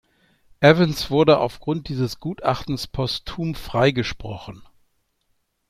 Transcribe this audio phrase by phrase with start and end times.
[0.61, 4.63] Evans wurde aufgrund dieses Gutachtens posthum freigesprochen.